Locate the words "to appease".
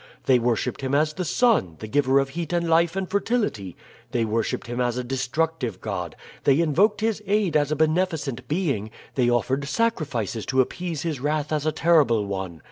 10.47-11.03